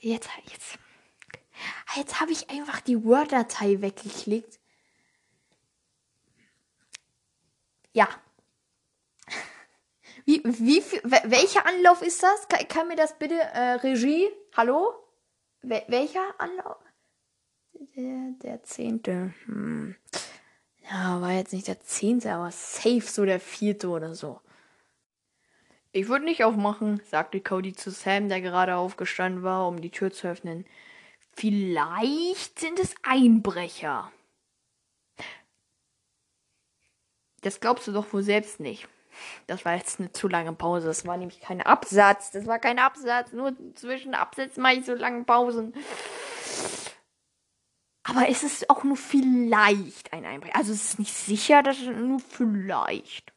Jetzt, 0.00 0.28
jetzt. 0.44 0.78
Jetzt 1.96 2.20
habe 2.20 2.30
ich 2.30 2.48
einfach 2.50 2.80
die 2.80 3.04
Word-Datei 3.04 3.80
weggeklickt. 3.80 4.60
Ja. 7.92 8.08
Wie, 10.24 10.42
wie, 10.44 10.82
welcher 11.02 11.66
Anlauf 11.66 12.02
ist 12.02 12.22
das? 12.22 12.48
Kann, 12.48 12.68
kann 12.68 12.88
mir 12.88 12.96
das 12.96 13.18
bitte, 13.18 13.34
äh, 13.34 13.72
Regie? 13.72 14.28
Hallo? 14.56 14.94
Wel 15.62 15.84
welcher 15.88 16.38
Anlauf? 16.38 16.76
Der, 17.72 18.32
der 18.42 18.62
zehnte. 18.62 19.34
Hm. 19.46 19.96
Ja, 20.90 21.20
war 21.20 21.32
jetzt 21.32 21.52
nicht 21.52 21.68
der 21.68 21.80
zehnte, 21.80 22.32
aber 22.32 22.50
safe 22.50 23.02
so 23.02 23.24
der 23.24 23.40
vierte 23.40 23.88
oder 23.88 24.14
so. 24.14 24.40
Ich 25.92 26.08
würde 26.08 26.24
nicht 26.24 26.44
aufmachen, 26.44 27.00
sagte 27.10 27.40
Cody 27.40 27.74
zu 27.74 27.90
Sam, 27.90 28.28
der 28.28 28.40
gerade 28.40 28.76
aufgestanden 28.76 29.42
war, 29.42 29.66
um 29.68 29.80
die 29.80 29.90
Tür 29.90 30.10
zu 30.10 30.28
öffnen. 30.28 30.64
Vielleicht 31.32 32.58
sind 32.58 32.78
es 32.78 32.94
Einbrecher. 33.02 34.10
Das 37.42 37.60
glaubst 37.60 37.86
du 37.86 37.92
doch 37.92 38.12
wohl 38.12 38.22
selbst 38.22 38.60
nicht. 38.60 38.88
Das 39.46 39.64
war 39.64 39.74
jetzt 39.76 40.00
eine 40.00 40.12
zu 40.12 40.28
lange 40.28 40.52
Pause. 40.52 40.86
Das 40.86 41.06
war 41.06 41.16
nämlich 41.16 41.40
kein 41.40 41.62
Absatz. 41.62 42.30
Das 42.30 42.46
war 42.46 42.58
kein 42.58 42.78
Absatz. 42.78 43.32
Nur 43.32 43.52
zwischen 43.74 44.14
Absätzen 44.14 44.62
mache 44.62 44.74
ich 44.74 44.86
so 44.86 44.94
lange 44.94 45.24
Pausen. 45.24 45.74
Aber 48.08 48.26
es 48.26 48.42
ist 48.42 48.70
auch 48.70 48.84
nur 48.84 48.96
vielleicht 48.96 50.14
ein 50.14 50.24
Einbrecher. 50.24 50.56
Also 50.56 50.72
es 50.72 50.82
ist 50.82 50.98
nicht 50.98 51.12
sicher, 51.12 51.62
dass 51.62 51.78
es 51.78 51.88
nur 51.94 52.20
vielleicht. 52.20 53.34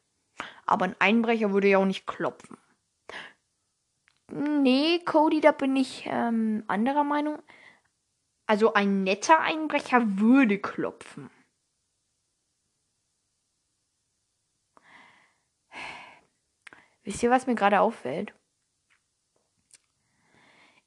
Aber 0.64 0.86
ein 0.86 0.96
Einbrecher 0.98 1.52
würde 1.52 1.68
ja 1.68 1.76
auch 1.76 1.84
nicht 1.84 2.06
klopfen. 2.06 2.56
Nee, 4.30 5.00
Cody, 5.04 5.42
da 5.42 5.52
bin 5.52 5.76
ich 5.76 6.04
ähm, 6.06 6.64
anderer 6.68 7.04
Meinung. 7.04 7.42
Also 8.46 8.72
ein 8.72 9.02
netter 9.02 9.40
Einbrecher 9.40 10.18
würde 10.18 10.58
klopfen. 10.58 11.30
Wisst 17.02 17.22
ihr, 17.22 17.30
was 17.30 17.46
mir 17.46 17.56
gerade 17.56 17.80
auffällt? 17.80 18.32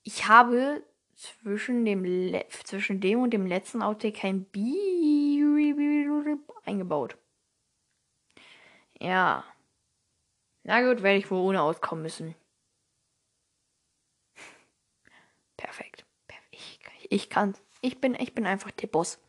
Ich 0.02 0.28
habe 0.28 0.84
zwischen 1.16 1.86
dem, 1.86 2.04
Le 2.04 2.46
zwischen 2.64 3.00
dem 3.02 3.22
und 3.22 3.32
dem 3.32 3.46
letzten 3.46 3.82
Outtake 3.82 4.20
kein 4.20 4.46
Bi 4.46 5.44
eingebaut. 6.66 7.18
Ja. 9.00 9.44
Na 10.64 10.82
gut, 10.82 11.04
werde 11.04 11.20
ich 11.20 11.30
wohl 11.30 11.40
ohne 11.40 11.62
auskommen 11.62 12.04
müssen. 12.04 12.36
Perfekt. 15.58 16.06
Ich, 16.52 16.80
ich 17.10 17.30
kann. 17.30 17.56
Ich 17.82 18.02
bin, 18.02 18.16
ich 18.16 18.34
bin 18.34 18.48
einfach 18.48 18.72
der 18.72 18.88
Boss. 18.88 19.20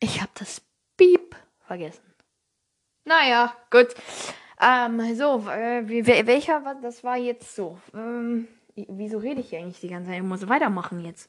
Ich 0.00 0.20
habe 0.22 0.32
das 0.34 0.62
Beep 0.96 1.36
vergessen. 1.66 2.02
Naja, 3.04 3.54
gut. 3.70 3.94
Ähm, 4.60 5.14
so, 5.14 5.48
äh, 5.50 5.86
welcher, 6.26 6.76
das 6.80 7.04
war 7.04 7.16
jetzt 7.16 7.54
so. 7.54 7.78
Ähm, 7.92 8.48
wieso 8.76 9.18
rede 9.18 9.40
ich 9.40 9.50
hier 9.50 9.60
eigentlich 9.60 9.80
die 9.80 9.88
ganze 9.88 10.10
Zeit? 10.10 10.18
Ich 10.18 10.26
muss 10.26 10.48
weitermachen 10.48 11.04
jetzt. 11.04 11.28